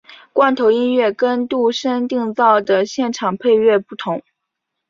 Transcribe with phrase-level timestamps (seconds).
[0.33, 4.23] 罐头音乐跟度身订造的现场配乐不同。